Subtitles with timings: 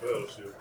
[0.00, 0.54] Well, shoot.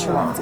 [0.00, 0.34] 是吗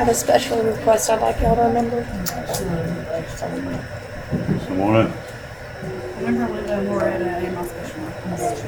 [0.00, 2.02] have a special request I'd like y'all to remember.
[4.66, 5.10] Come on up.
[6.20, 6.60] Remember my
[7.66, 8.64] special request?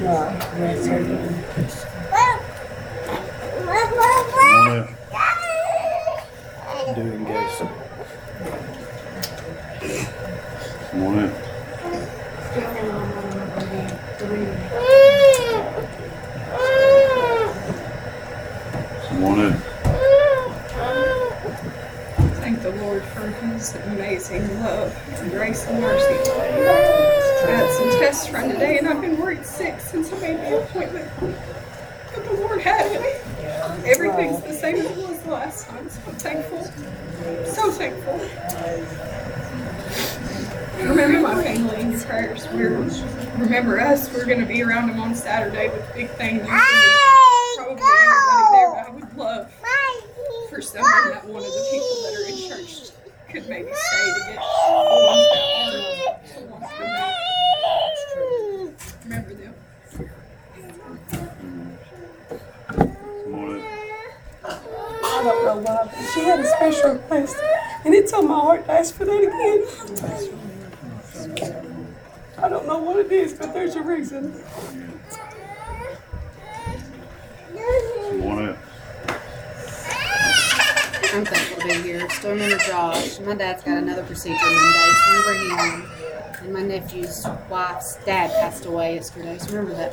[45.94, 46.46] big thing.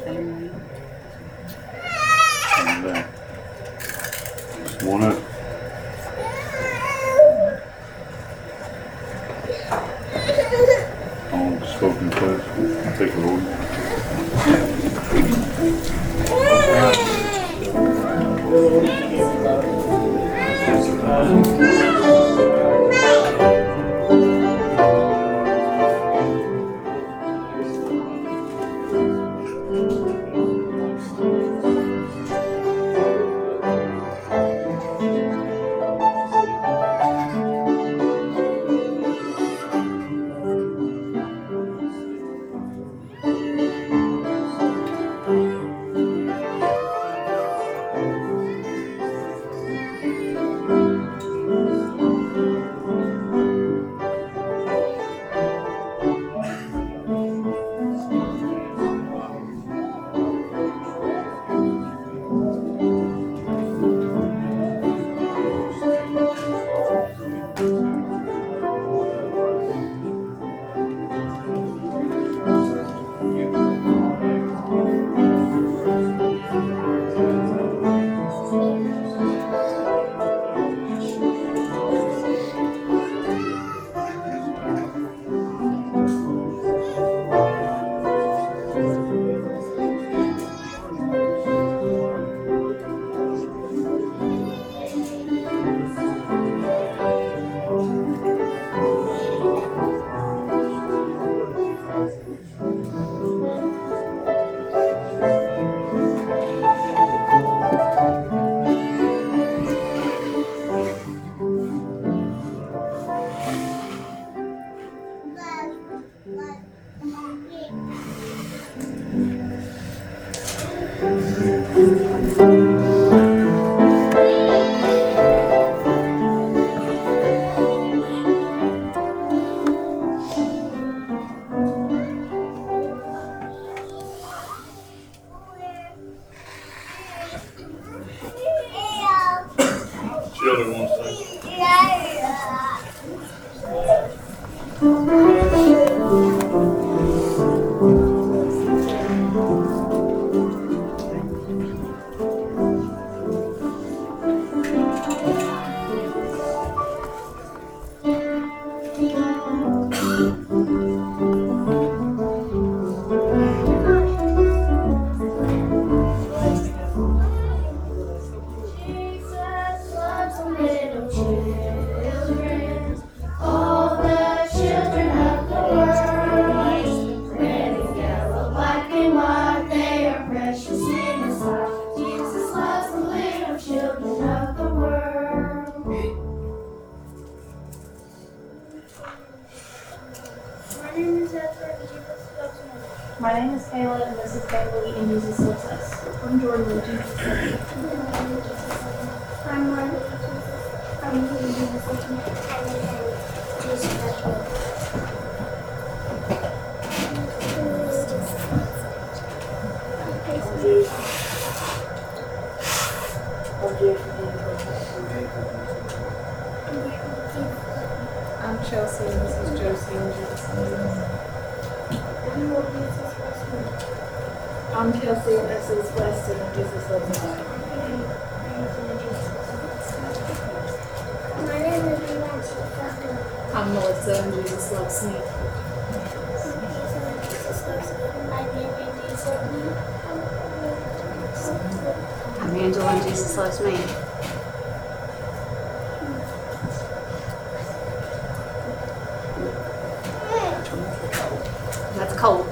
[0.09, 0.38] time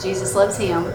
[0.07, 0.85] Jesus loves him.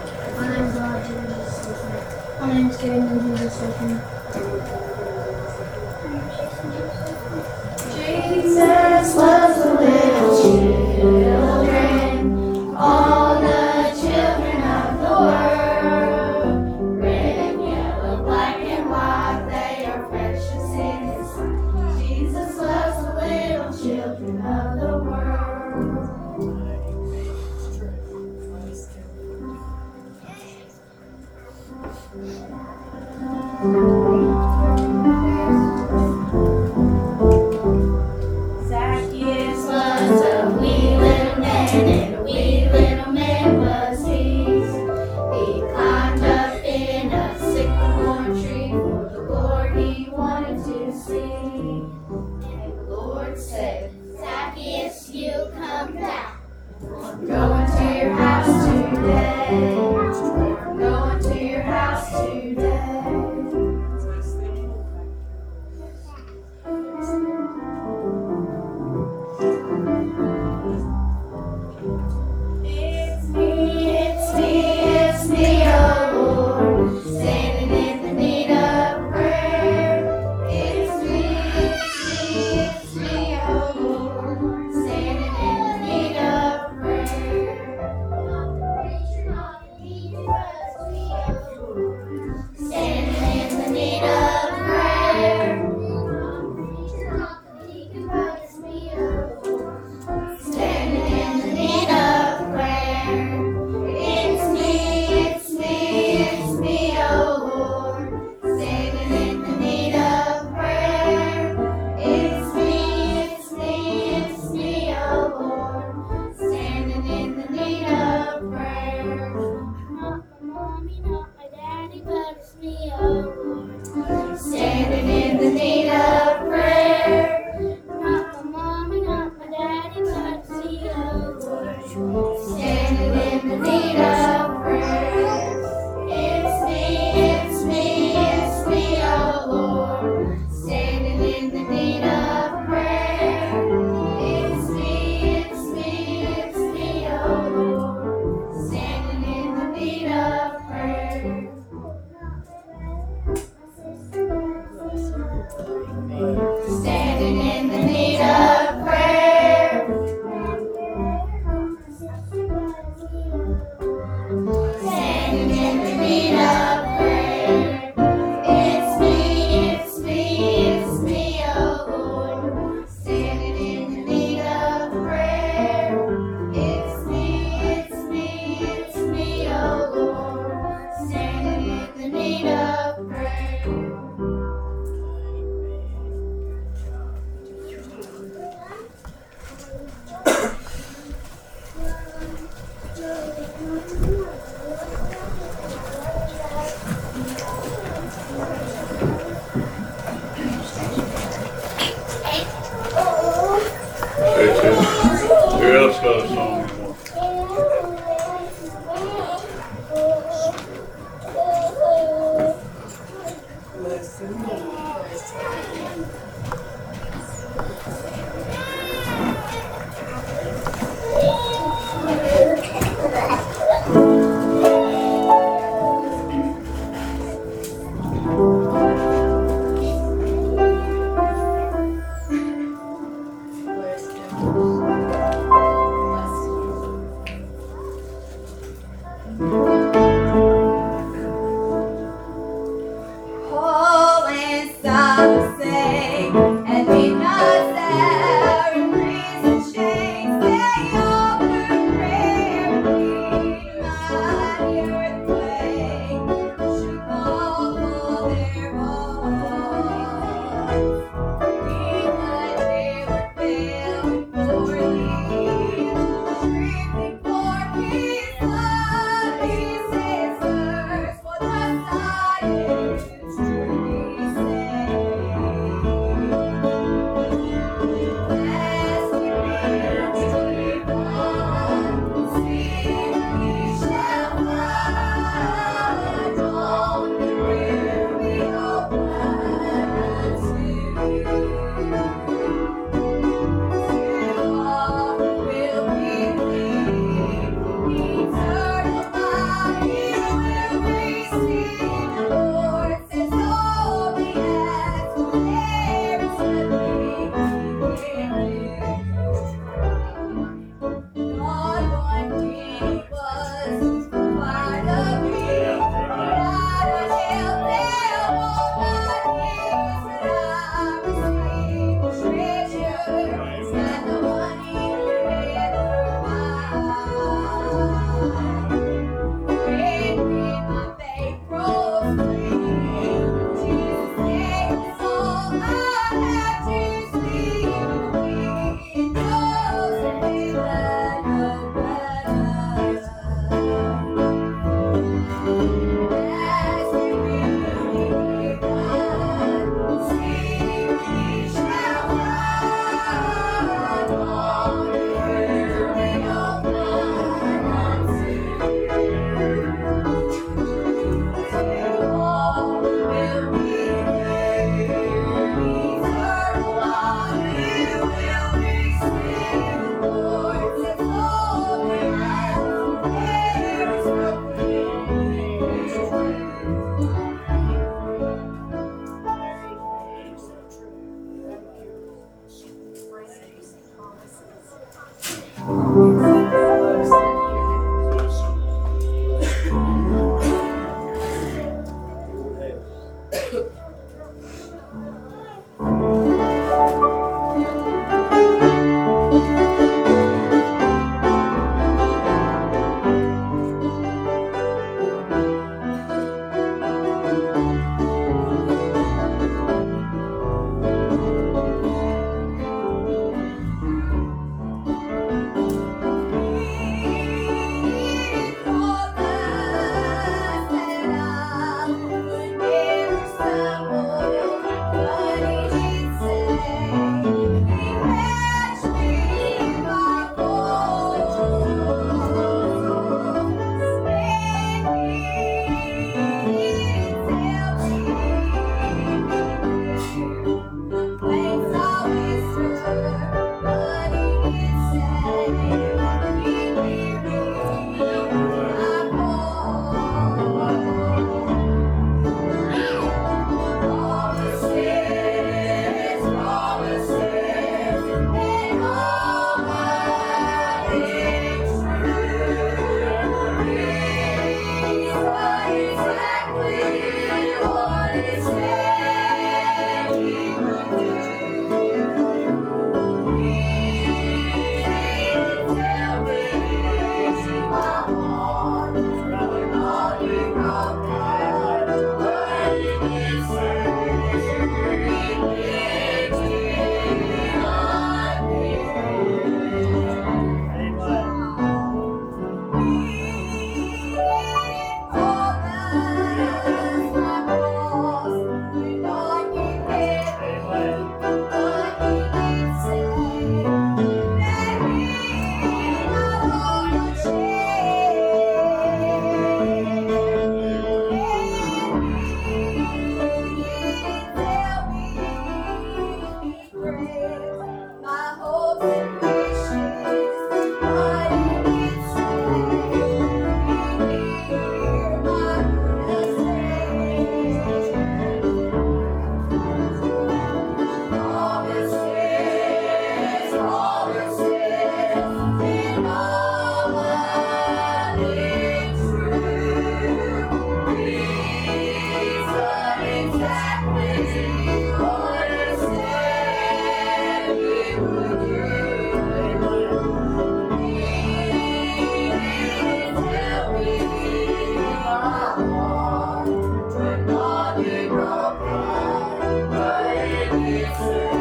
[560.82, 561.31] faithful.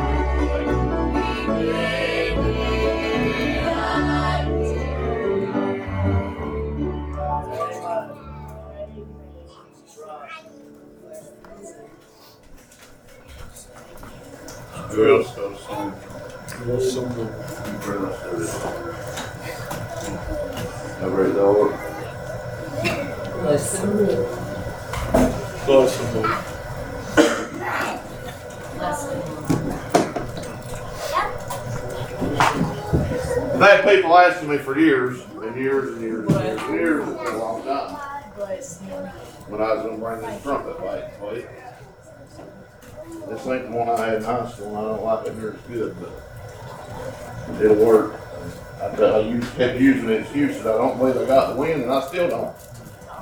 [34.21, 37.63] Asking me for years and years and years and years and years, been a long
[37.63, 37.95] time.
[39.47, 41.45] When I was gonna bring this trumpet back, wait.
[43.27, 45.53] This ain't the one I had in high school, and I don't like it near
[45.53, 48.19] as good, but it'll work.
[48.79, 51.91] I, I used, kept using the excuse I don't believe I got the wind, and
[51.91, 52.55] I still don't.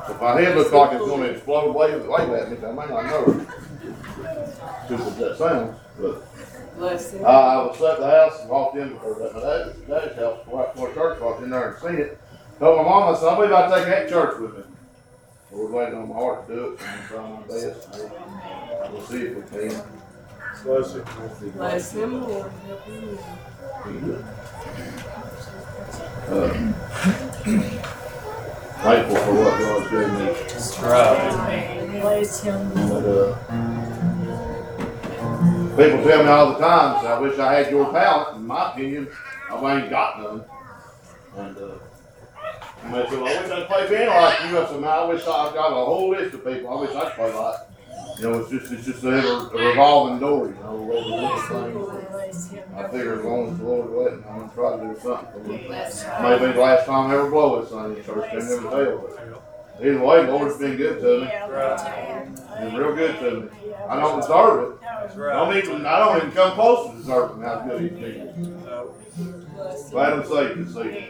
[0.09, 3.05] If my head looks like it's gonna explode, wave, wave at me, I may not
[3.05, 3.47] know it.
[4.85, 6.28] Stupid that sounds, but
[6.79, 7.25] Bless him.
[7.25, 10.39] uh, I was at the house and walked in before that, my dad, dad's house,
[10.47, 12.17] right before church, walked in there and seen it.
[12.57, 14.63] Told my mom, I said, I believe I'll take that church with me.
[15.51, 17.89] We're waiting on my heart to do it, and I'm trying my best.
[17.93, 18.11] We'll-
[18.93, 19.81] We'll see if we can.
[20.63, 21.05] Bless it.
[21.55, 22.51] Bless him, Lord.
[22.65, 23.19] Help him.
[26.29, 26.53] Uh,
[28.79, 30.25] Thankful for what God's given me.
[30.89, 32.01] Right.
[32.01, 32.71] Bless him.
[32.73, 33.37] But, uh,
[35.77, 38.37] people tell me all the time, say, I wish I had your talent.
[38.37, 39.07] In my opinion,
[39.49, 40.45] I ain't got none.
[41.37, 41.71] And, uh,
[42.83, 44.59] I wish I could play piano like you.
[44.59, 46.69] I said, man, I wish I got a whole list of people.
[46.69, 47.59] I wish I could play like.
[48.17, 52.53] You know, it's just, it's just a, a revolving door, you know, things.
[52.75, 55.47] I figure as long as the Lord will let I'm gonna try to do something.
[55.47, 58.97] Maybe the last time I ever blow this thing in church, can never tell.
[58.97, 59.48] But
[59.81, 61.27] Either way, the Lord's been good to me.
[62.59, 63.73] Been real good to me.
[63.87, 64.81] I don't deserve it.
[64.81, 68.61] That's I don't even, I don't even come close to deserving how good he's been.
[69.91, 71.05] Glad I'm safe this season.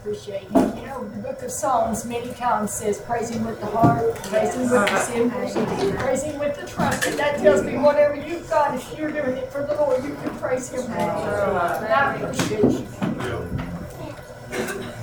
[0.00, 0.76] Appreciate him.
[0.78, 4.54] You know, the book of Psalms many times says, praise him with the heart, praise
[4.54, 5.52] him with the cymbals,
[6.00, 7.16] praise him with the trumpet.
[7.16, 10.30] That tells me whatever you've got, if you're doing it for the Lord, you can
[10.38, 10.96] praise him with it.
[10.96, 12.86] I appreciate you.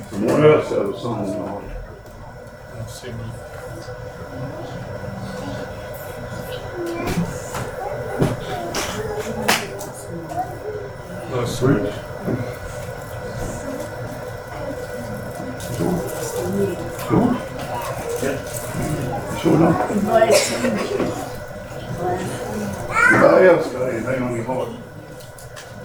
[0.09, 1.63] Someone else has a song on.
[11.45, 11.93] Switch.
[17.07, 17.31] Sure.
[19.39, 19.79] Sure enough.
[20.01, 20.73] Bless him.
[23.07, 24.69] Anybody else got anything on your heart?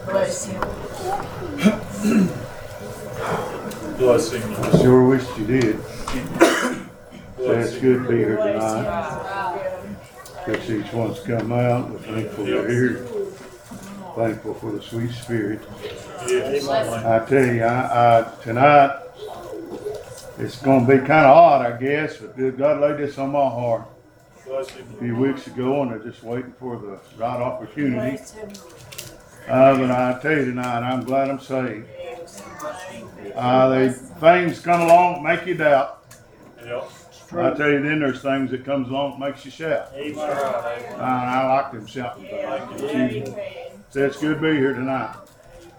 [0.07, 0.63] Bless him.
[4.01, 5.77] I sure wished you did.
[7.37, 8.87] So it's good to be here tonight.
[11.11, 11.91] Come out.
[11.91, 13.07] We're thankful they're here.
[14.15, 15.61] Thankful for the sweet spirit.
[16.21, 19.01] I tell you, I, I, tonight,
[20.39, 23.83] it's gonna be kinda odd, I guess, but God laid this on my heart
[24.49, 24.65] a
[25.01, 28.23] few weeks ago, and I'm just waiting for the right opportunity.
[29.49, 31.89] Uh, but I tell you tonight, I'm glad I'm saved.
[33.35, 36.05] Uh, they, things come along, make you doubt.
[37.35, 39.93] I tell you, then there's things that comes along, that makes you shout.
[39.95, 42.27] And I like them shouting.
[43.91, 45.17] So it's good to be here tonight.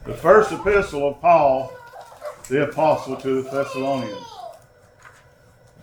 [0.06, 1.72] The first epistle of Paul,
[2.50, 4.28] the apostle to the Thessalonians.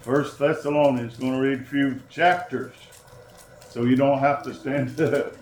[0.00, 2.74] First Thessalonians, going to read a few chapters,
[3.68, 5.34] so you don't have to stand up.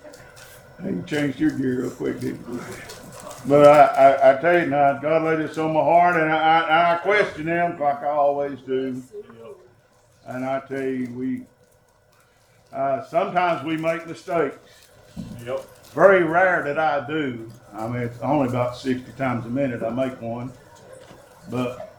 [0.84, 2.60] You changed your gear real quick, didn't you?
[3.46, 6.60] But I, I, I tell you now, God laid this on my heart, and I,
[6.60, 9.02] I, I question Him like I always do.
[10.28, 11.42] And I tell you, we
[12.72, 14.58] uh, sometimes we make mistakes.
[15.42, 15.60] Yep.
[15.94, 17.50] Very rare that I do.
[17.72, 20.52] I mean, it's only about sixty times a minute I make one.
[21.50, 21.94] But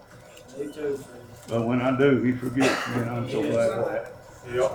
[1.48, 4.14] but when I do, He forgets me, and I'm so glad for that.
[4.54, 4.72] Yep.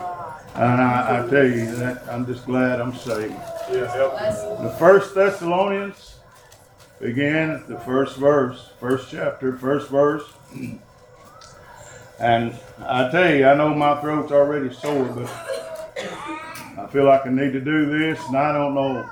[0.57, 3.35] And I, I tell you that I'm just glad I'm saved.
[3.71, 4.59] Yeah.
[4.63, 6.17] The first Thessalonians
[7.01, 10.25] began at the first verse, first chapter, first verse.
[12.19, 15.29] And I tell you, I know my throat's already sore, but
[16.79, 19.09] I feel like I need to do this, and I don't know.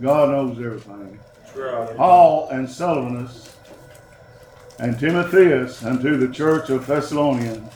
[0.00, 1.18] God knows everything.
[1.56, 1.96] Right.
[1.96, 3.56] Paul and Silvanus
[4.78, 7.72] and Timotheus unto the church of Thessalonians,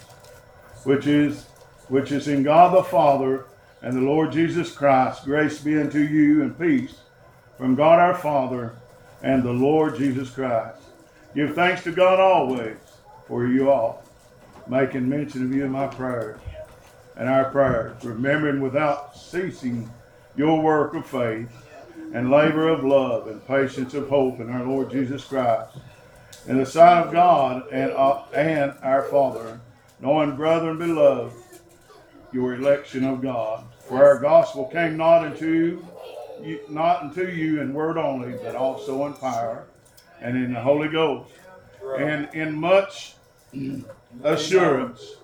[0.85, 1.47] which is
[1.89, 3.47] which is in God the Father
[3.83, 7.01] and the Lord Jesus Christ, grace be unto you and peace
[7.59, 8.75] from God our Father
[9.23, 10.82] and the Lord Jesus Christ.
[11.35, 12.77] Give thanks to God always
[13.27, 14.05] for you all,
[14.69, 16.39] making mention of you in my prayers
[17.17, 19.91] and our prayers, remembering without ceasing
[20.37, 21.49] your work of faith
[22.13, 25.79] and labor of love and patience of hope in our Lord Jesus Christ.
[26.49, 29.59] In the sight of God and, uh, and our Father,
[30.01, 31.35] knowing, brethren beloved,
[32.33, 33.65] your election of God.
[33.89, 35.83] For our gospel came not into
[36.43, 39.67] you, not unto you in word only, but also in power
[40.23, 41.33] and in the Holy Ghost,
[41.99, 43.15] and in much
[44.23, 45.17] assurance,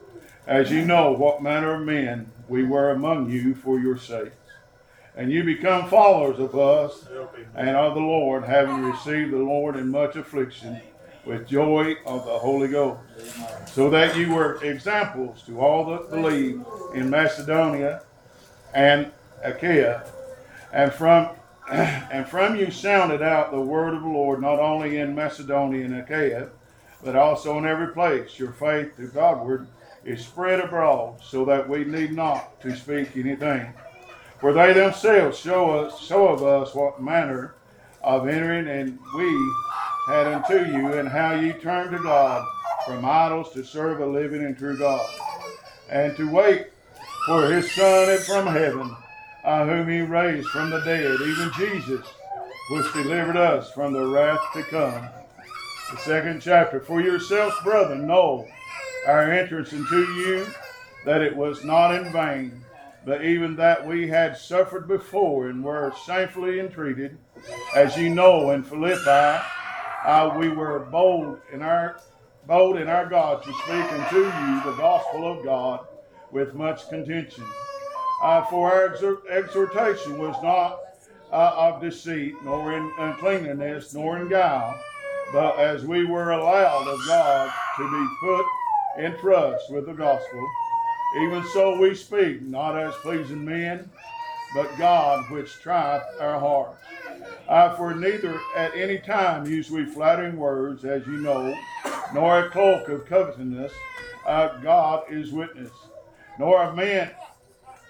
[0.46, 4.34] as you know what manner of men we were among you for your sakes.
[5.16, 7.06] And you become followers of us
[7.54, 10.80] and of the Lord, having received the Lord in much affliction
[11.24, 13.00] with joy of the Holy Ghost,
[13.66, 18.02] so that you were examples to all that believe in Macedonia
[18.74, 19.10] and
[19.42, 20.04] Achaia,
[20.72, 21.30] and from
[21.70, 25.96] and from you sounded out the word of the Lord not only in Macedonia and
[25.96, 26.48] Achaia,
[27.02, 28.38] but also in every place.
[28.38, 29.66] Your faith to Godward
[30.04, 33.72] is spread abroad, so that we need not to speak anything.
[34.40, 37.54] For they themselves show us show of us what manner
[38.02, 39.52] of entering and we
[40.06, 42.46] had unto you, and how ye turned to God
[42.86, 45.06] from idols to serve a living and true God,
[45.90, 46.68] and to wait
[47.26, 48.96] for his Son from heaven,
[49.44, 52.06] uh, whom he raised from the dead, even Jesus,
[52.70, 55.08] which delivered us from the wrath to come.
[55.90, 56.80] The second chapter.
[56.80, 58.46] For yourselves, brethren, know
[59.06, 60.46] our entrance into you,
[61.04, 62.62] that it was not in vain,
[63.06, 67.16] but even that we had suffered before and were shamefully entreated,
[67.74, 69.40] as you know in Philippi,
[70.04, 72.00] uh, we were bold in our
[72.46, 75.86] bold in our God to speak unto you the gospel of God
[76.30, 77.44] with much contention.
[78.22, 80.80] Uh, for our exhort- exhortation was not
[81.32, 84.78] uh, of deceit, nor in uncleanness, nor in guile,
[85.32, 90.50] but as we were allowed of God to be put in trust with the gospel,
[91.20, 93.88] even so we speak, not as pleasing men,
[94.54, 96.82] but God which trieth our hearts.
[97.48, 101.56] Uh, for neither at any time use we flattering words, as you know,
[102.12, 103.72] nor a cloak of covetousness.
[104.26, 105.70] Uh, God is witness.
[106.38, 107.10] Nor of men,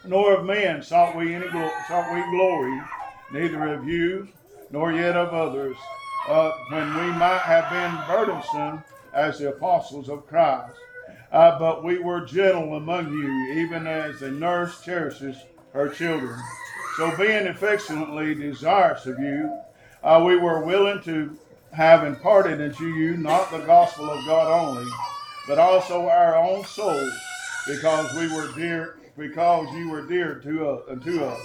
[0.09, 2.81] nor of men sought we any glo- sought we glory,
[3.33, 4.29] neither of you,
[4.71, 5.77] nor yet of others,
[6.27, 8.83] uh, when we might have been burdensome
[9.13, 10.77] as the apostles of Christ.
[11.31, 15.37] Uh, but we were gentle among you, even as a nurse cherishes
[15.73, 16.39] her children.
[16.97, 19.59] So, being affectionately desirous of you,
[20.03, 21.37] uh, we were willing to
[21.73, 24.91] have imparted unto you not the gospel of God only,
[25.47, 27.13] but also our own souls,
[27.67, 31.41] because we were dear, because you were dear to us, unto us.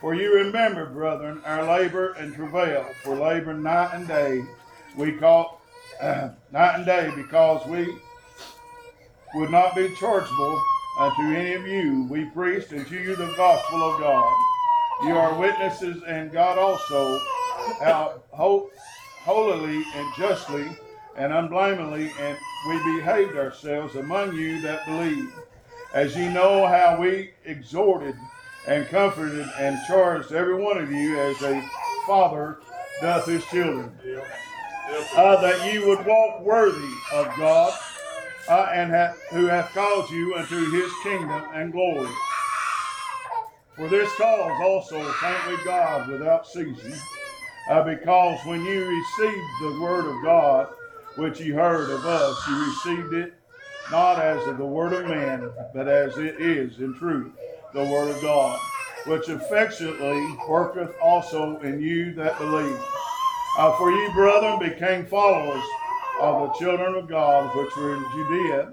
[0.00, 4.44] For you remember, brethren, our labor and travail, for labor night and day,
[4.96, 5.60] we call
[6.00, 7.98] uh, night and day, because we
[9.34, 10.62] would not be chargeable
[10.98, 12.06] unto any of you.
[12.08, 14.32] We preached unto you the gospel of God.
[15.04, 17.18] You are witnesses, and God also,
[17.80, 18.70] how ho-
[19.24, 20.68] holily and justly
[21.16, 22.38] and unblamably, and
[22.68, 25.32] we behaved ourselves among you that believe.
[25.94, 28.16] As ye know how we exhorted
[28.66, 31.62] and comforted and charged every one of you as a
[32.06, 32.60] father
[33.02, 33.92] doth his children,
[35.16, 37.78] uh, that ye would walk worthy of God,
[38.48, 42.08] uh, and ha- who hath called you unto his kingdom and glory.
[43.76, 46.94] For this cause also thank we God without ceasing,
[47.68, 50.68] uh, because when you received the word of God,
[51.16, 53.34] which ye heard of us, you received it
[53.92, 57.30] not as the word of man, but as it is in truth
[57.74, 58.58] the word of God,
[59.04, 62.80] which affectionately worketh also in you that believe.
[63.58, 65.62] Uh, for ye, brethren, became followers
[66.20, 68.72] of the children of God which were in Judea,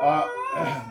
[0.00, 0.28] uh,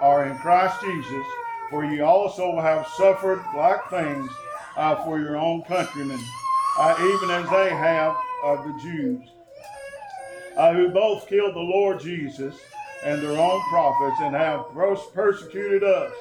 [0.00, 1.26] are in Christ Jesus.
[1.70, 4.28] For ye also have suffered like things
[4.76, 6.20] uh, for your own countrymen,
[6.78, 9.22] uh, even as they have of the Jews,
[10.56, 12.56] uh, who both killed the Lord Jesus
[13.04, 14.66] and their own prophets, and have
[15.14, 16.12] persecuted us.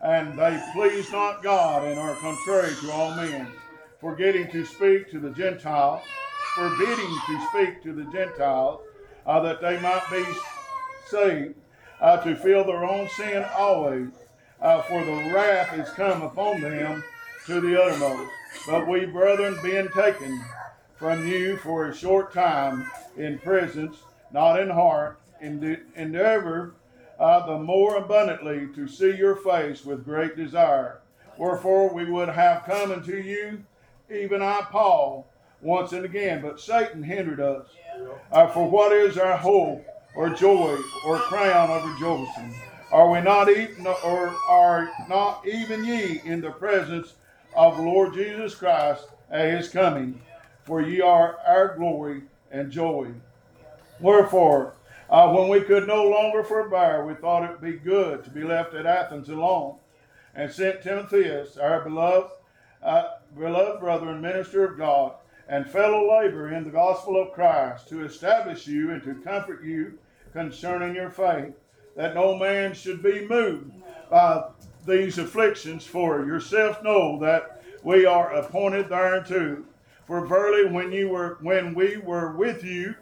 [0.00, 3.48] And they please not God and are contrary to all men,
[4.00, 6.02] forgetting to speak to the Gentiles,
[6.54, 8.80] forbidding to speak to the Gentiles,
[9.26, 10.24] uh, that they might be
[11.08, 11.54] saved,
[12.00, 14.08] uh, to feel their own sin always.
[14.60, 17.04] Uh, for the wrath is come upon them
[17.46, 18.30] to the uttermost.
[18.66, 20.42] But we, brethren, being taken
[20.96, 23.96] from you for a short time in presence,
[24.32, 26.74] not in heart, endeavor
[27.18, 31.00] uh, the more abundantly to see your face with great desire.
[31.38, 33.62] Wherefore we would have come unto you,
[34.10, 35.26] even I, Paul,
[35.60, 37.66] once and again, but Satan hindered us.
[38.30, 39.84] Uh, for what is our hope,
[40.14, 42.54] or joy, or crown of rejoicing?
[42.92, 47.14] Are we not even, or are not even ye in the presence
[47.54, 50.20] of Lord Jesus Christ at his coming?
[50.64, 53.08] For ye are our glory and joy.
[54.00, 54.74] Wherefore,
[55.10, 58.42] uh, when we could no longer forbear, we thought it would be good to be
[58.42, 59.76] left at Athens alone,
[60.34, 62.32] and sent Timotheus, our beloved,
[62.82, 65.14] uh, beloved brother and minister of God,
[65.48, 69.98] and fellow laborer in the gospel of Christ, to establish you and to comfort you
[70.32, 71.54] concerning your faith,
[71.94, 73.72] that no man should be moved
[74.10, 74.44] by
[74.86, 75.86] these afflictions.
[75.86, 79.62] For yourself know that we are appointed thereunto.
[80.06, 82.94] For verily, when you were, when we were with you,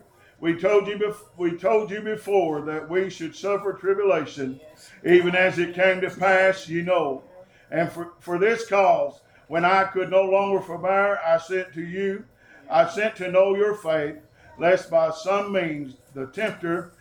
[0.45, 4.61] we told you, bef- we told you before that we should suffer tribulation,
[5.03, 7.25] even as it came to pass, you know.
[7.71, 12.27] And for, for this cause, when I could no longer forbear, I sent to you,
[12.69, 14.17] I sent to know your faith,
[14.59, 16.93] lest by some means the tempter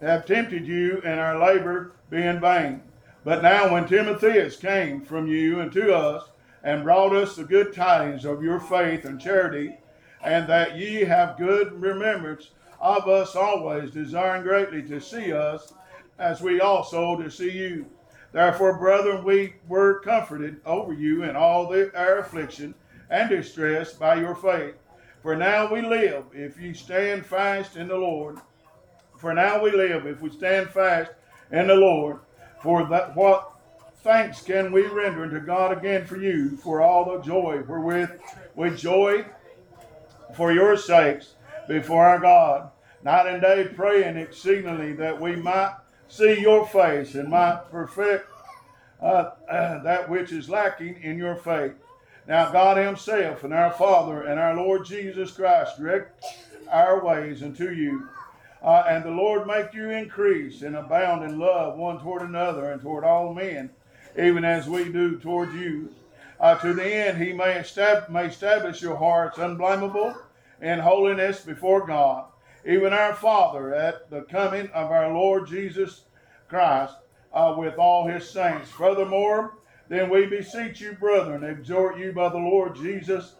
[0.00, 2.80] have tempted you and our labor be in vain.
[3.24, 6.28] But now when Timotheus came from you unto us,
[6.62, 9.74] and brought us the good tidings of your faith and charity,
[10.22, 12.50] and that ye have good remembrance
[12.80, 15.72] of us always, desiring greatly to see us,
[16.18, 17.86] as we also to see you.
[18.32, 22.74] Therefore, brethren, we were comforted over you in all the, our affliction
[23.10, 24.74] and distress by your faith.
[25.22, 28.38] For now we live, if you stand fast in the Lord.
[29.16, 31.10] For now we live, if we stand fast
[31.50, 32.20] in the Lord.
[32.62, 33.52] For that what
[34.02, 38.10] thanks can we render unto God again for you, for all the joy wherewith
[38.54, 39.24] we joy
[40.36, 41.34] for your sakes
[41.68, 42.70] before our God,
[43.04, 45.76] night and day praying exceedingly that we might
[46.08, 48.28] see your face and might perfect
[49.00, 51.74] uh, uh, that which is lacking in your faith.
[52.26, 56.24] Now, God Himself and our Father and our Lord Jesus Christ direct
[56.70, 58.08] our ways unto you.
[58.60, 62.82] Uh, and the Lord make you increase and abound in love one toward another and
[62.82, 63.70] toward all men,
[64.18, 65.94] even as we do toward you.
[66.40, 70.14] Uh, to the end he may, estab- may establish your hearts unblameable
[70.60, 72.24] in holiness before God,
[72.66, 76.04] even our Father at the coming of our Lord Jesus
[76.48, 76.94] Christ
[77.32, 78.70] uh, with all his saints.
[78.70, 79.54] Furthermore,
[79.88, 83.34] then we beseech you, brethren, exhort you by the Lord Jesus,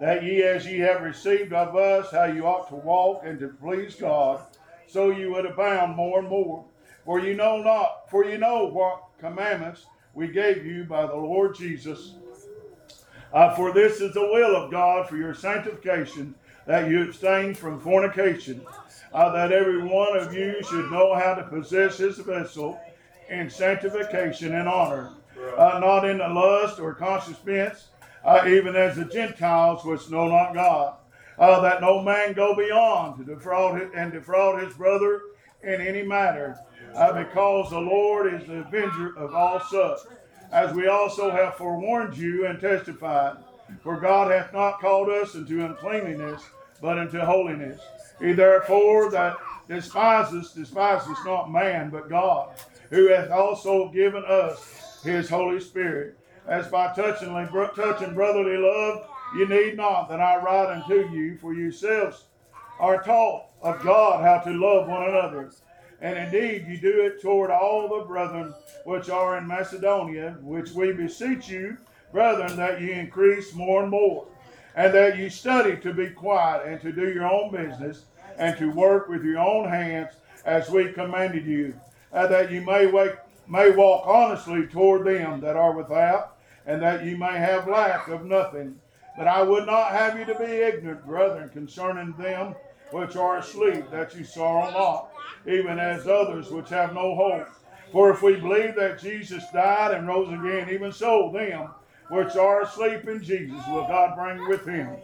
[0.00, 3.48] that ye, as ye have received of us, how you ought to walk and to
[3.48, 4.40] please God,
[4.86, 6.64] so you would abound more and more.
[7.04, 11.56] For you know not, for you know what commandments we gave you by the Lord
[11.56, 12.14] Jesus.
[13.32, 16.34] Uh, for this is the will of God for your sanctification,
[16.66, 18.60] that you abstain from fornication,
[19.12, 22.80] uh, that every one of you should know how to possess his vessel
[23.30, 25.12] in sanctification and honor,
[25.56, 27.88] uh, not in the lust or conscience,
[28.24, 30.94] uh, even as the Gentiles which know not God,
[31.38, 35.22] uh, that no man go beyond to defraud his, and defraud his brother
[35.62, 36.58] in any matter,
[36.94, 40.00] uh, because the Lord is the avenger of all such,
[40.52, 43.36] as we also have forewarned you and testified.
[43.82, 46.42] For God hath not called us into uncleanness,
[46.80, 47.80] but into holiness.
[48.20, 49.36] He therefore that
[49.68, 52.50] despises, despises not man, but God,
[52.90, 56.18] who hath also given us his Holy Spirit.
[56.46, 57.46] As by touchingly,
[57.76, 62.24] touching brotherly love, you need not that I write unto you, for yourselves
[62.80, 65.50] are taught of God how to love one another.
[66.00, 70.92] And indeed, you do it toward all the brethren which are in Macedonia, which we
[70.92, 71.76] beseech you,
[72.12, 74.26] brethren, that ye increase more and more,
[74.76, 78.04] and that ye study to be quiet and to do your own business,
[78.38, 81.74] and to work with your own hands, as we commanded you,
[82.12, 83.16] that ye may, wake,
[83.48, 88.24] may walk honestly toward them that are without, and that ye may have lack of
[88.24, 88.80] nothing.
[89.16, 92.54] But I would not have you to be ignorant, brethren, concerning them
[92.92, 95.10] which are asleep, that you sorrow not,
[95.46, 97.48] even as others which have no hope.
[97.92, 101.68] For if we believe that Jesus died and rose again, even so them
[102.10, 104.96] which are asleep in Jesus will God bring with him.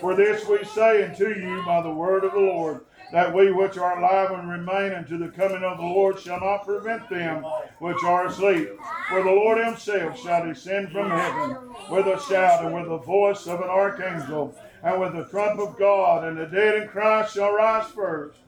[0.00, 3.76] For this we say unto you by the word of the Lord, that we which
[3.76, 7.44] are alive and remain unto the coming of the Lord shall not prevent them
[7.78, 8.70] which are asleep.
[9.08, 11.56] For the Lord himself shall descend from heaven
[11.90, 15.78] with a shout and with the voice of an archangel and with the trump of
[15.78, 18.38] God, and the dead in Christ shall rise first.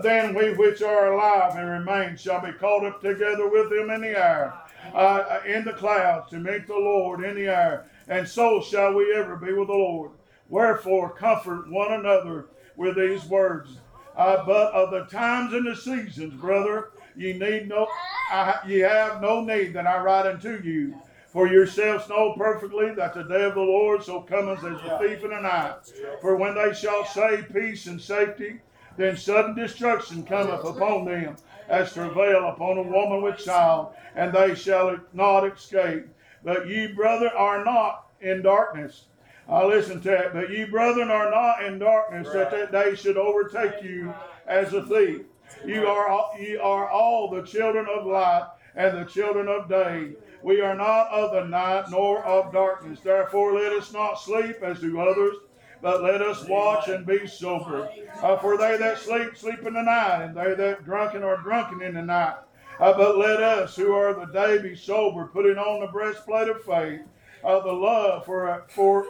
[0.00, 4.00] Then we which are alive and remain shall be caught up together with them in
[4.00, 4.54] the air,
[4.94, 9.14] uh, in the clouds to meet the Lord in the air, and so shall we
[9.14, 10.12] ever be with the Lord.
[10.48, 13.78] Wherefore, comfort one another with these words.
[14.16, 17.86] Uh, but of the times and the seasons, brother, ye need no,
[18.30, 20.94] I, ye have no need that I write unto you.
[21.28, 25.24] For yourselves know perfectly that the day of the Lord so cometh as a thief
[25.24, 25.76] in the night.
[26.20, 28.60] For when they shall say peace and safety,
[28.96, 31.36] then sudden destruction cometh upon them,
[31.68, 36.06] as travail upon a woman with child, and they shall not escape.
[36.44, 39.06] But ye, brethren, are not in darkness.
[39.48, 40.32] I listen to it.
[40.32, 44.12] But ye, brethren, are not in darkness, that that day should overtake you
[44.46, 45.22] as a thief.
[45.64, 50.12] You are all, ye are all the children of light and the children of day.
[50.42, 53.00] We are not of the night nor of darkness.
[53.00, 55.36] Therefore, let us not sleep as do others,
[55.82, 57.90] but let us watch and be sober.
[58.22, 61.82] Uh, for they that sleep, sleep in the night, and they that drunken are drunken
[61.82, 62.36] in the night.
[62.78, 66.62] Uh, but let us, who are the day, be sober, putting on the breastplate of
[66.64, 67.00] faith,
[67.44, 69.06] uh, the love for for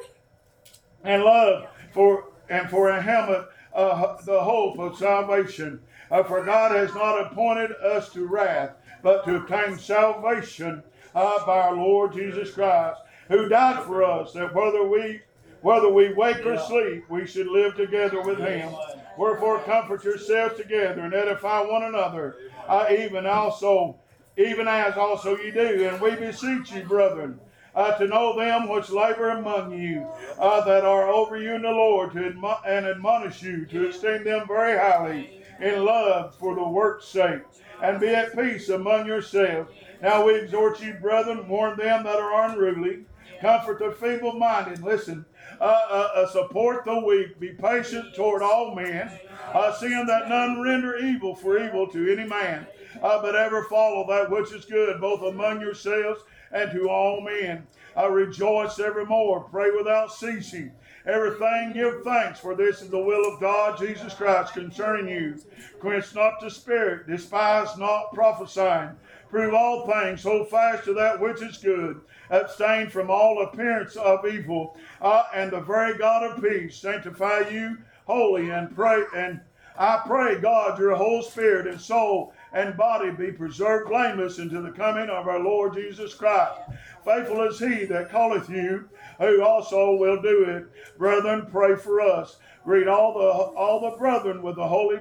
[1.05, 5.81] and love for and for a helmet, uh, the hope of salvation.
[6.11, 10.83] Uh, for God has not appointed us to wrath, but to obtain salvation
[11.15, 15.21] uh, by our Lord Jesus Christ, who died for us, that whether we
[15.63, 18.75] whether we wake or sleep, we should live together with Him.
[19.17, 22.37] Wherefore, comfort yourselves together and edify one another,
[22.69, 23.97] uh, even also,
[24.37, 25.89] even as also ye do.
[25.89, 27.39] And we beseech you, brethren,
[27.75, 30.07] uh, to know them which labor among you,
[30.39, 34.25] uh, that are over you in the Lord, to admo- and admonish you to esteem
[34.25, 37.43] them very highly in love for the work's sake,
[37.83, 39.71] and be at peace among yourselves.
[40.01, 43.05] Now we exhort you, brethren, warn them that are unruly,
[43.41, 44.83] comfort the feeble-minded.
[44.83, 45.25] Listen,
[45.63, 49.09] uh, uh, uh, support the weak, be patient toward all men,
[49.55, 52.67] uh, seeing that none render evil for evil to any man,
[53.01, 57.65] uh, but ever follow that which is good, both among yourselves and to all men.
[57.97, 60.73] I rejoice evermore, pray without ceasing.
[61.07, 65.37] Everything give thanks, for this is the will of God, Jesus Christ, concerning you.
[65.79, 68.97] Quench not the spirit, despise not prophesying.
[69.33, 72.03] Prove all things, hold fast to that which is good.
[72.29, 77.79] Abstain from all appearance of evil, uh, and the very God of peace sanctify you
[78.05, 79.41] wholly, and pray and
[79.75, 84.71] I pray, God, your whole spirit and soul and body be preserved blameless until the
[84.71, 86.61] coming of our Lord Jesus Christ.
[87.03, 88.87] Faithful is he that calleth you,
[89.19, 90.99] who also will do it.
[90.99, 92.37] Brethren, pray for us.
[92.65, 94.99] Greet all the all the brethren with the holy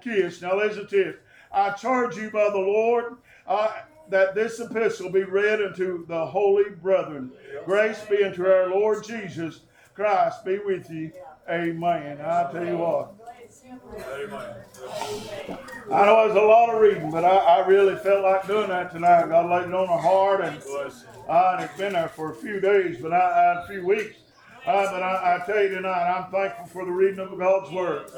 [0.00, 0.40] kiss.
[0.40, 1.16] Now listen to this.
[1.50, 3.16] I charge you by the Lord
[3.46, 3.72] uh,
[4.08, 7.32] that this epistle be read unto the holy brethren.
[7.64, 9.60] Grace be unto our Lord Jesus
[9.94, 11.12] Christ be with you.
[11.48, 12.20] Amen.
[12.20, 13.14] I tell you what.
[15.92, 18.92] I know there's a lot of reading, but I, I really felt like doing that
[18.92, 19.28] tonight.
[19.28, 20.62] God laid it on my heart, and
[21.28, 24.16] and it's been there for a few days, but I, I a few weeks.
[24.64, 28.08] Uh, but I, I tell you tonight, I'm thankful for the reading of God's Word.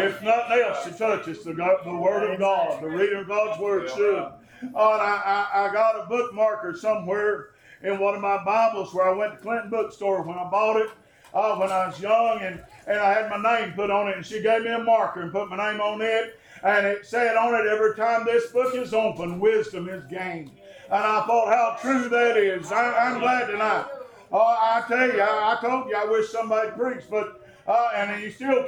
[0.00, 3.60] If nothing else to touch us, the, the Word of God, the reading of God's
[3.60, 4.32] Word should.
[4.60, 7.50] And I, I, I got a bookmarker somewhere
[7.82, 10.90] in one of my Bibles where I went to Clinton Bookstore when I bought it
[11.34, 14.24] uh, when I was young, and, and I had my name put on it, and
[14.24, 17.54] she gave me a marker and put my name on it, and it said on
[17.54, 20.50] it, every time this book is open, wisdom is gained.
[20.86, 22.72] And I thought how true that is.
[22.72, 23.86] I, I'm glad tonight.
[24.32, 28.22] Oh, I tell you, I, I told you I wish somebody preached, but uh, and
[28.22, 28.64] you still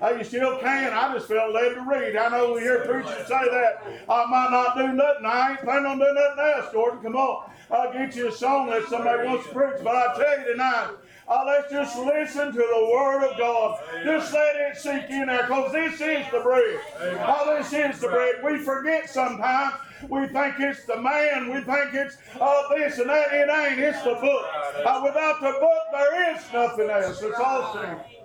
[0.00, 0.92] Uh, you still can.
[0.92, 2.16] I just felt led to read.
[2.16, 3.82] I know we hear preachers say that.
[4.08, 5.24] I might not do nothing.
[5.24, 7.00] I ain't planning on doing nothing else, Jordan.
[7.02, 7.50] Come on.
[7.70, 9.82] I'll get you a song that somebody wants to preach.
[9.82, 10.90] But I tell you tonight,
[11.26, 13.80] uh, let's just listen to the Word of God.
[14.04, 16.78] Just let it sink in there because this is the bread.
[17.26, 18.36] Oh, this is the bread.
[18.44, 19.74] We forget sometimes.
[20.10, 21.48] We think it's the man.
[21.52, 23.32] We think it's uh, this and that.
[23.32, 23.80] It ain't.
[23.80, 24.44] It's the book.
[24.84, 27.22] Uh, without the book, there is nothing else.
[27.22, 28.15] It's all things.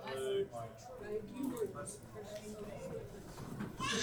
[3.92, 3.98] My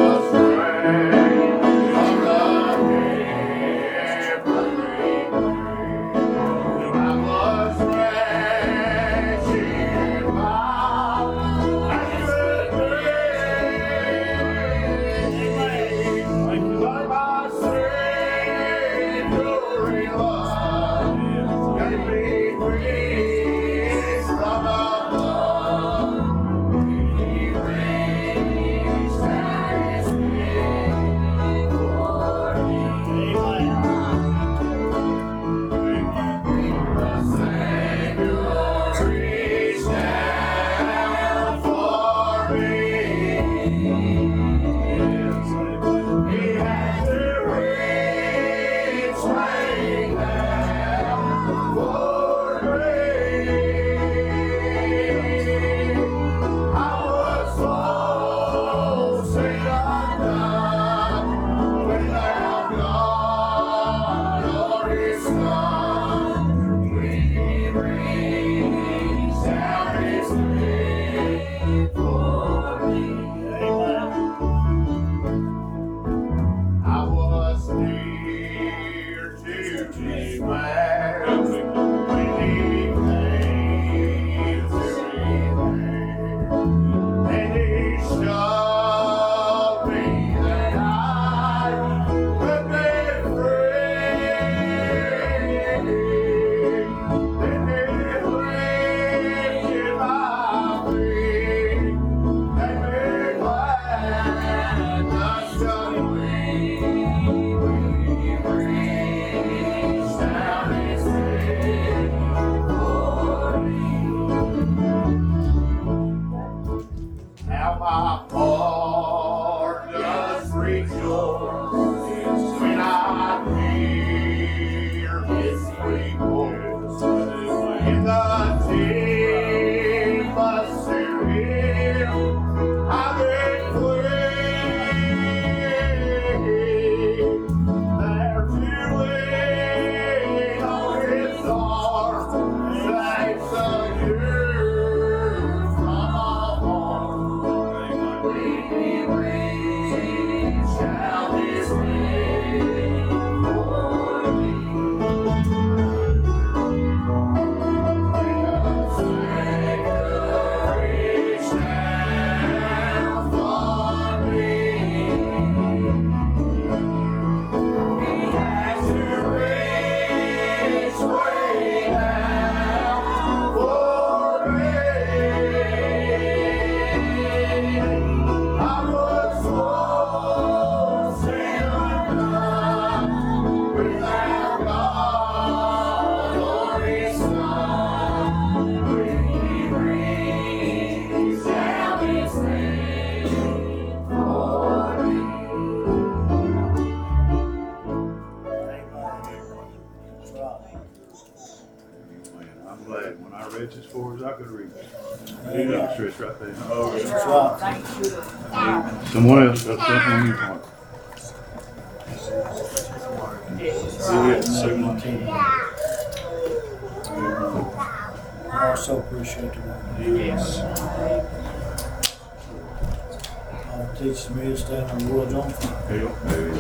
[224.23, 225.99] Teaches me to stand on the woods on fire.
[225.99, 226.55] Hell, amen.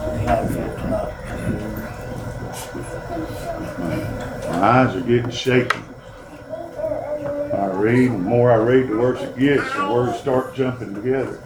[0.00, 1.12] And how I feel tonight.
[4.48, 5.82] My eyes are getting shaky.
[7.52, 11.42] I read, the more I read, the worse it gets, the words start jumping together.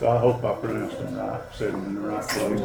[0.00, 2.60] So I hope I pronounced them right, said them in the right place.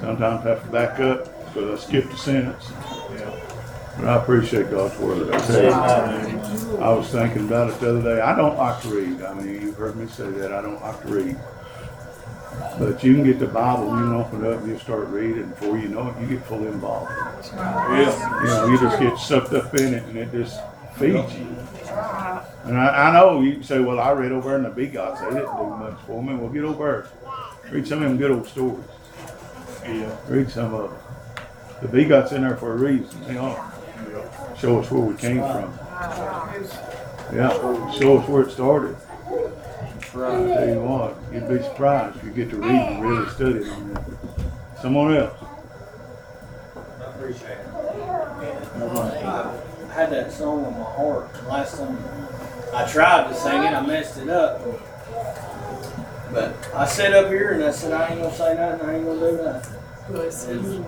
[0.00, 2.70] Sometimes I have to back up because I skipped a sentence.
[3.98, 5.32] I appreciate God's word.
[5.32, 8.20] I tell you, I was thinking about it the other day.
[8.20, 9.22] I don't like to read.
[9.22, 10.52] I mean, you've heard me say that.
[10.52, 11.36] I don't like to read.
[12.78, 15.48] But you can get the Bible, you can open it up and you start reading.
[15.50, 17.10] Before you know it, you get fully involved.
[17.52, 18.40] Yeah.
[18.42, 20.60] You know, you just get sucked up in it and it just
[20.96, 21.56] feeds you.
[22.64, 25.20] And I, I know you say, well, I read over in the Begats.
[25.20, 26.34] They didn't do much for me.
[26.34, 27.10] Well, get over
[27.62, 27.72] there.
[27.72, 28.84] Read some of them good old stories.
[29.84, 30.16] Yeah.
[30.28, 30.98] Read some of them.
[31.82, 33.22] The Begats in there for a reason.
[33.24, 33.73] They are.
[34.58, 35.78] Show us where we came from.
[37.34, 37.92] Yeah.
[37.92, 38.96] Show us where it started.
[40.16, 43.68] I tell you what, you'd be surprised if you get to read and really study
[43.68, 44.80] on it.
[44.80, 45.36] Someone else.
[46.76, 47.66] I appreciate it.
[48.76, 51.48] I had that song on my heart.
[51.48, 51.98] Last time
[52.72, 54.60] I tried to sing it, I messed it up.
[56.32, 59.04] But I sat up here and I said, I ain't gonna say nothing, I ain't
[59.06, 59.80] gonna do nothing.
[60.50, 60.84] And,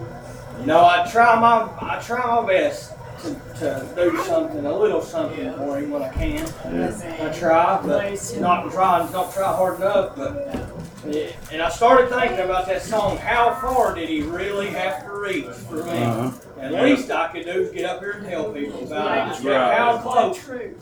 [0.60, 2.92] you know, I try my I try my best
[3.22, 6.46] to, to do something, a little something for him when I can.
[6.64, 10.16] I try, but not try, not try hard enough.
[10.16, 10.72] But
[11.52, 13.16] and I started thinking about that song.
[13.18, 16.02] How far did he really have to reach for me?
[16.02, 16.60] Uh-huh.
[16.60, 19.30] At least I could do is get up here and tell people about it.
[19.32, 19.76] Just Right.
[19.76, 20.38] how close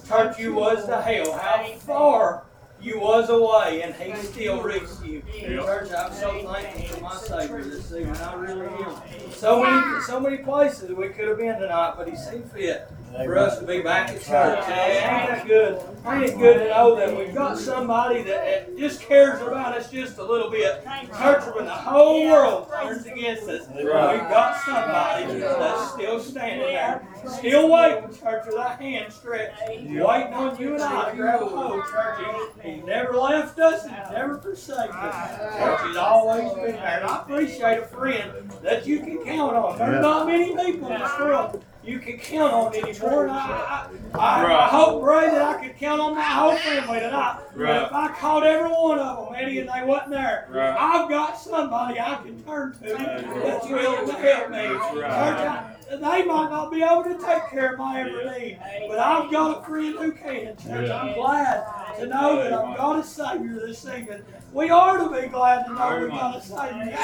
[0.09, 1.33] church you was to hell.
[1.33, 2.45] How far
[2.85, 5.23] you was away, and he still reached you.
[5.41, 8.17] Church, I'm so thankful for my Savior this evening.
[8.17, 8.97] I really am.
[9.31, 12.89] So many, so many places we could have been tonight, but he seen fit
[13.23, 14.65] for us to be back at church.
[14.65, 15.81] Hey, ain't that good?
[16.07, 19.91] Ain't it good to know that we've got somebody that, that just cares about us
[19.91, 20.85] just a little bit?
[20.85, 27.07] Church, when the whole world turns against us, we've got somebody that's still standing there,
[27.29, 31.47] still waiting, church, with our hand stretched, waiting on you and I to grab a
[31.47, 32.51] hold, church.
[32.63, 35.59] He, he never left us, he's never forsaken us.
[35.59, 37.01] Church, he's always been there.
[37.01, 39.79] And I appreciate a friend that you can count on.
[39.79, 43.23] There's not many people in this world you can count on anymore.
[43.25, 47.01] And I, I, I, I hope, pray that I could count on my whole family
[47.01, 47.41] tonight.
[47.53, 47.83] But Right.
[47.83, 50.77] if I called every one of them, Eddie, and they wasn't there, Right.
[50.79, 54.57] I've got somebody I can turn to that's willing to help me.
[54.67, 54.93] right.
[54.93, 58.59] Church, I, they might not be able to take care of my every need,
[58.89, 60.57] but I've got a friend who can.
[60.57, 61.65] Church, I'm glad
[61.99, 64.23] to know that I've got a Savior this evening.
[64.55, 66.97] We are to be glad to know we've got a Savior.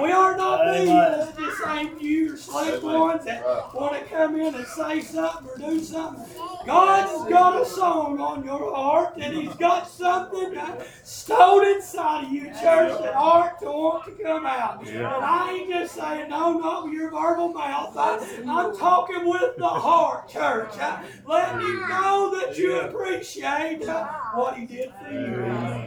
[0.00, 3.44] We are not these uh, just same or slave ones that
[3.74, 6.24] want to come in and say something or do something.
[6.64, 10.56] God's got a song on your heart, and He's got something
[11.02, 14.86] stowed inside of you, church, that ought to want to come out.
[14.86, 17.96] And I ain't just saying, no, not with your verbal mouth.
[17.96, 20.70] I, I'm talking with the heart, church.
[20.78, 25.42] Uh, letting you know that you appreciate uh, what He did for you.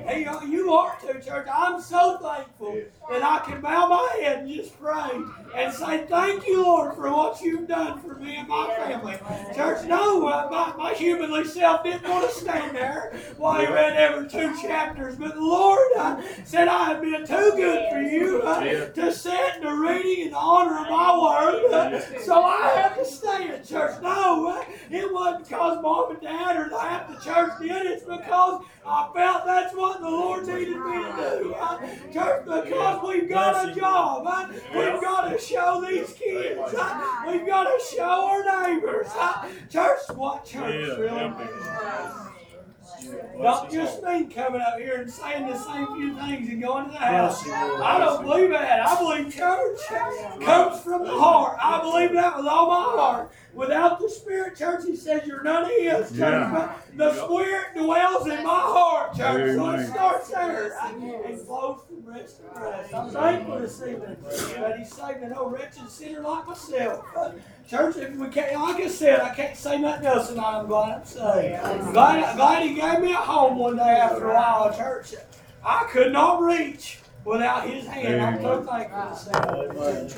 [0.05, 1.47] Hey, uh, you are church.
[1.53, 5.11] I'm so thankful that I can bow my head and just pray
[5.55, 9.17] and say, Thank you, Lord, for what you've done for me and my family.
[9.55, 13.95] Church, no, uh, my, my humanly self didn't want to stand there while he read
[13.95, 18.41] every two chapters, but the Lord uh, said, I have been too good for you
[18.41, 21.71] uh, to sit in the reading and honor of my word.
[21.71, 24.01] Uh, so I have to stay in church.
[24.01, 27.85] No, uh, it wasn't because mom and dad or half the church did.
[27.85, 31.55] It's because I felt that's what the Lord needed me to do.
[32.13, 34.23] Church, because we've got a job.
[34.27, 36.73] Uh, we've got to show these kids.
[36.77, 39.07] Uh, we've got to show our neighbors.
[39.15, 41.33] Uh, church, what church really.
[43.41, 46.91] Don't just mean coming up here and saying the same few things and going to
[46.91, 47.47] the house.
[47.47, 48.87] I don't believe that.
[48.87, 49.79] I believe church
[50.41, 51.57] comes from the heart.
[51.61, 53.31] I believe that with all my heart.
[53.55, 56.09] Without the Spirit, church, he says you're none of his.
[56.09, 56.51] Church, Yeah.
[56.51, 59.55] but the Spirit dwells in my heart, church.
[59.55, 59.87] So it Amen.
[59.93, 60.77] starts there
[61.25, 62.93] and flows from rest to rest.
[62.93, 64.17] I'm thankful this evening
[64.57, 67.05] that he's saved an old wretched sinner like myself.
[67.69, 70.59] Church, if we can't, like I said, I can't say nothing else tonight.
[70.59, 71.93] I'm glad I'm saved.
[71.93, 75.13] Glad, glad he gave me a home one day after a while, church.
[75.63, 78.21] I could not reach without his hand.
[78.21, 79.27] I'm so thankful this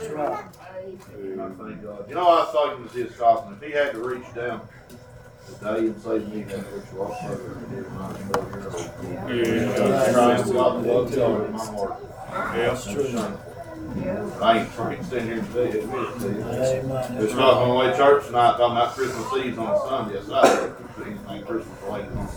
[0.09, 0.49] evening.
[0.87, 2.09] That's right.
[2.09, 4.61] You know, I was thinking with his talking, if he had to reach down
[5.49, 8.85] Italian saved me, that which was further than his nine twelve year old.
[9.47, 10.13] Yeah.
[10.13, 11.95] Christ got the love till in my heart.
[12.29, 12.73] Yeah.
[12.73, 13.03] That's true.
[14.41, 17.23] I ain't freaking sitting here today, admit it to you.
[17.23, 20.45] It's not going away to church tonight, talking about Christmas Eve on Sunday, it's not
[21.05, 22.27] anything Christmas related on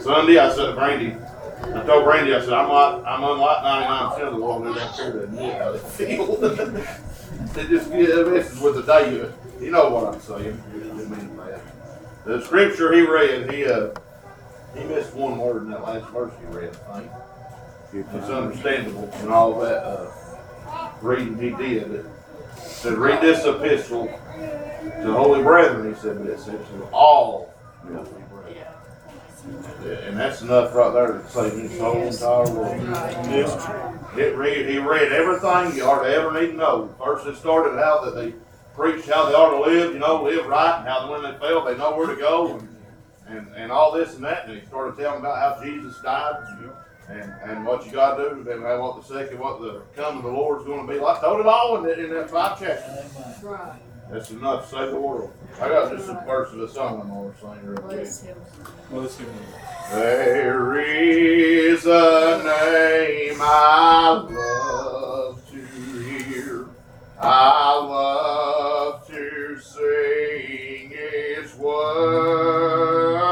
[0.00, 1.16] Sunday, I said to Brandy,
[1.62, 4.74] I told Brandy, I said, I'm like, I'm unlike ninety-nine percent of the world who
[4.74, 6.36] don't care to admit how they feel.
[7.54, 9.12] They just get a message with the day,
[9.60, 10.62] you, know what I'm saying,
[11.36, 11.60] bad.
[12.24, 13.90] The scripture he read, he, uh,
[14.76, 17.10] he missed one word in that last verse he read, I think.
[18.14, 20.10] It's understandable and all that, uh,
[21.02, 21.90] reading he did.
[21.92, 22.06] It
[22.56, 27.52] said, read this epistle to holy brethren, he said, but it said to all
[27.84, 28.00] the
[29.44, 34.16] And that's enough right there to save his whole entire world.
[34.16, 36.94] It read, he read everything you ought to ever need to know.
[37.02, 38.34] First it started how that they
[38.74, 41.64] preached how they ought to live, you know, live right, and how when they fail,
[41.64, 42.68] they know where to go, and,
[43.28, 44.48] and, and all this and that.
[44.48, 46.36] And he started telling about how Jesus died,
[47.08, 50.24] and, and what you got to do, and what the second, what the coming of
[50.24, 51.20] the Lord's going to be like.
[51.20, 53.42] Told it all in that, in that five chapters.
[53.42, 53.72] Right.
[54.12, 55.32] That's enough to save the world.
[55.58, 57.96] I got just a verse of a song I'm going to sing real quick.
[57.96, 58.36] Bless him.
[58.90, 59.28] Bless him.
[59.90, 65.64] There is a name I love to
[66.02, 66.68] hear.
[67.18, 73.22] I love to sing its word.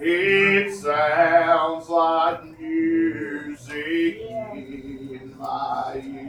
[0.00, 4.22] It sounds like music
[4.54, 6.19] in my ear.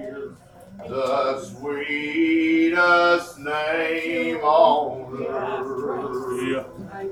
[0.88, 6.66] The sweetest name on earth.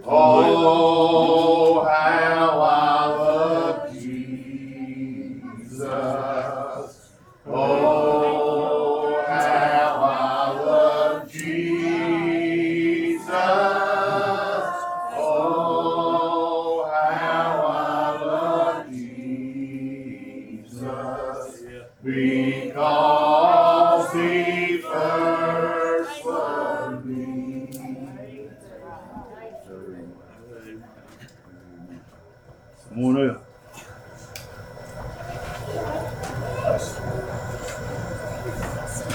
[0.05, 5.81] Oh, how I love Jesus.
[7.45, 8.28] Oh,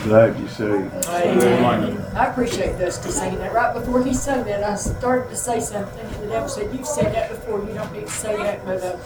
[0.05, 0.90] You.
[1.09, 2.07] Amen.
[2.14, 3.52] I appreciate Dusty saying that.
[3.55, 6.05] Right before he said that, I started to say something.
[6.07, 7.61] and The devil said, You've said that before.
[7.66, 8.64] You don't need to say that.
[8.66, 8.96] But uh,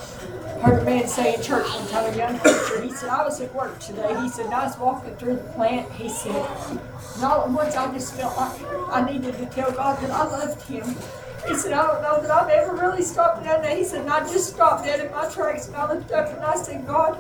[0.61, 3.41] heard a man say in church one time, a young preacher, he said, I was
[3.41, 4.21] at work today.
[4.23, 5.91] He said, I was walking through the plant.
[5.93, 10.01] He said, and all at once I just felt like I needed to tell God
[10.03, 10.85] that I loved him.
[11.47, 13.77] He said, I don't know that I've ever really stopped down there.
[13.77, 16.57] He said, I just stopped dead in my tracks and I looked up and I
[16.57, 17.17] said, God,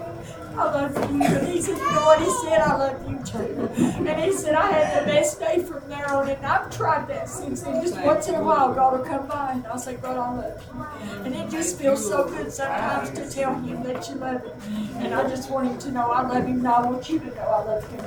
[0.58, 1.22] I love you.
[1.22, 2.20] And he said, you know what?
[2.20, 4.08] He said, I love you too.
[4.08, 6.28] And he said, I had the best day from there on.
[6.28, 7.80] And I've tried that since then.
[7.80, 10.64] Just once in a while, God will come by and I'll say, God, I love
[10.74, 11.24] you.
[11.24, 14.96] And it just feels so good sometimes to tell him that you love him.
[14.96, 17.26] And I just want him to know I love him and I want you to
[17.26, 17.98] know I love him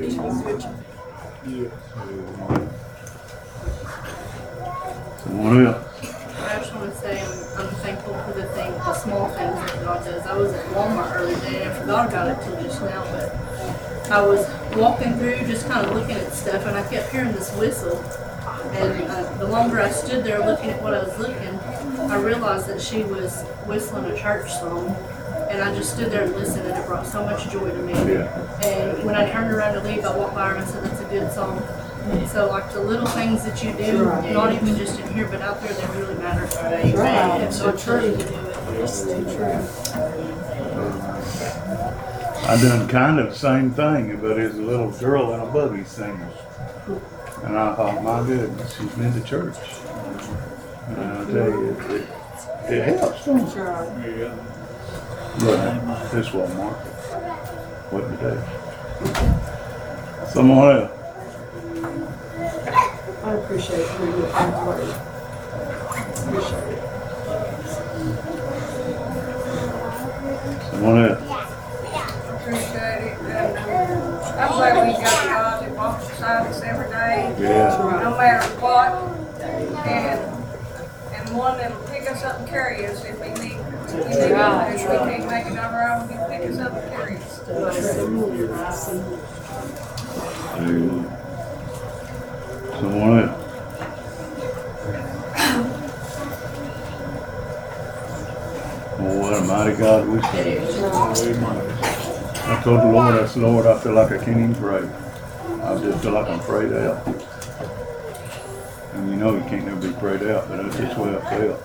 [0.00, 0.68] been good to
[1.46, 1.70] me.
[5.18, 6.19] Someone else.
[6.50, 9.84] I just want to say I'm, I'm thankful for the thing, the small things that
[9.84, 10.26] God does.
[10.26, 14.10] I was at Walmart earlier today and I forgot about it till just now, but
[14.10, 17.54] I was walking through just kind of looking at stuff and I kept hearing this
[17.56, 17.98] whistle.
[18.72, 21.54] And uh, the longer I stood there looking at what I was looking,
[22.10, 24.88] I realized that she was whistling a church song.
[25.50, 27.92] And I just stood there and listened and it brought so much joy to me.
[27.92, 28.64] Yeah.
[28.64, 31.00] And when I turned around to leave, I walked by her and I said, that's
[31.00, 31.62] a good song.
[32.28, 35.60] So like the little things that you do, not even just in here, but out
[35.60, 36.46] there, they really matter.
[36.62, 36.94] Right.
[36.94, 37.40] Right.
[37.42, 38.04] And So God true.
[38.10, 38.56] you to do it.
[38.80, 39.60] It's too true.
[42.46, 45.84] I done kind of the same thing, but there's a little girl in a buggy
[45.84, 46.20] singing.
[47.44, 49.56] And I thought, my goodness, she's been to church.
[50.88, 52.08] And I tell you, it, it,
[52.72, 53.52] it helps, don't it?
[53.52, 53.86] Sure.
[55.40, 56.76] But this Walmart,
[57.92, 58.40] what today?
[60.32, 60.99] Someone else.
[63.30, 64.00] I appreciate it.
[64.00, 64.32] Really good.
[64.32, 64.90] Thank you.
[66.26, 66.82] Appreciate it.
[70.72, 71.22] Someone else.
[72.42, 73.14] Appreciate it.
[73.20, 77.36] And, um, I'm glad we got God that walks beside us every day.
[77.38, 78.00] Yeah.
[78.02, 78.90] No matter what.
[79.86, 80.20] And,
[81.14, 83.58] and one that'll pick us up and carry us if we need.
[83.60, 84.74] If we need Right.
[84.74, 87.42] if we can't make it on our own, he'll pick us up and carry us.
[92.80, 93.36] Someone else.
[99.02, 101.44] Oh, what a mighty God we serve.
[102.46, 104.88] I told the Lord, I said, Lord, I feel like I can't even pray.
[105.62, 107.06] I just feel like I'm prayed out.
[108.94, 111.20] And you know you can't never be prayed out, but that's just the way I
[111.20, 111.62] felt.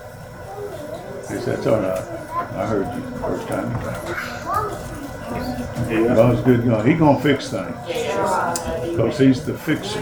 [1.28, 2.02] He said, that's all right.
[2.54, 3.70] I heard you the first time.
[5.90, 6.14] Yeah.
[6.14, 6.86] God's good God.
[6.86, 7.74] He gonna fix things.
[8.96, 10.00] Cause he's the fixer.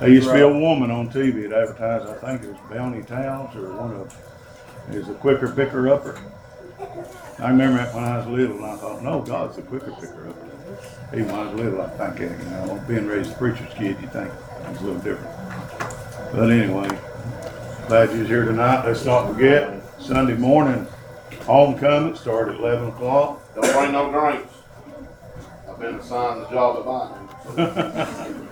[0.00, 3.02] There used to be a woman on TV that advertised, I think it was Bounty
[3.02, 4.33] Towels or one of,
[4.90, 6.18] it was a quicker picker upper.
[7.38, 10.28] I remember that when I was little and I thought, no, God's a quicker picker
[10.28, 10.50] upper.
[11.12, 13.96] Even when I was little, I think, that, you know, being raised a preacher's kid,
[14.00, 14.30] you think
[14.70, 15.34] it's a little different.
[16.32, 16.88] But anyway,
[17.88, 18.84] glad you're here tonight.
[18.84, 20.86] Let's not forget, Sunday morning,
[21.42, 23.40] homecoming, start at eleven o'clock.
[23.54, 24.52] Don't bring no drinks.
[25.68, 28.34] I've been assigned the job of buying.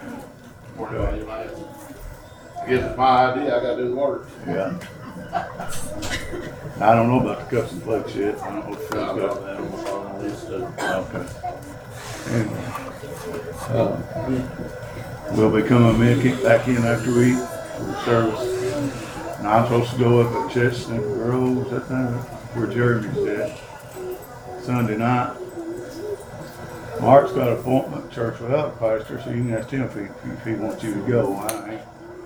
[0.93, 1.31] Do I, you?
[1.31, 4.29] I guess it's my idea, I gotta do the work.
[4.47, 4.79] Yeah.
[5.33, 8.39] I don't know about the cups and plates yet.
[8.43, 9.73] I don't know if I've got that on
[10.07, 10.79] on this stuff.
[11.15, 11.27] Okay.
[12.35, 12.65] Anyway,
[13.71, 13.97] uh,
[15.33, 19.39] We'll be coming back back in after we, for the service.
[19.39, 22.13] And I'm supposed to go up at Chestnut Grove, that time,
[22.55, 23.59] where Jeremy's at,
[24.63, 25.35] Sunday night.
[27.01, 29.95] Mark's got an appointment at church without a pastor, so you can ask him if
[29.95, 31.35] he, if he wants you to go.
[31.35, 31.83] I ain't.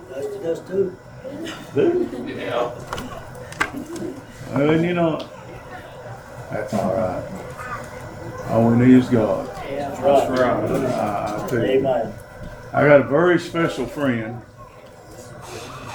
[0.08, 0.96] That's, that's two.
[1.74, 2.08] Do?
[2.26, 2.72] Yeah.
[4.54, 5.28] Well, you know,
[6.50, 7.22] that's all right.
[8.48, 9.46] All we need is God.
[9.48, 10.40] That's That's right.
[10.40, 10.70] right.
[10.70, 11.64] I, I tell you.
[11.64, 12.14] Amen.
[12.72, 14.40] I got a very special friend.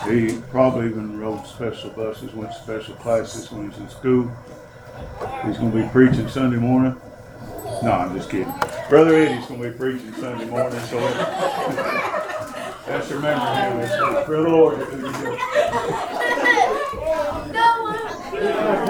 [0.08, 4.32] He probably even rode special buses, went to special classes when he was in school.
[5.46, 7.00] He's going to be preaching Sunday morning.
[7.84, 8.52] No, I'm just kidding.
[8.90, 10.98] Brother Eddie's going to be preaching Sunday morning, so
[12.88, 13.80] let's remember him.
[13.80, 14.80] It's for the Lord.